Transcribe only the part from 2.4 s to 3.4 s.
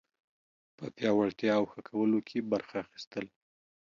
برخه اخیستل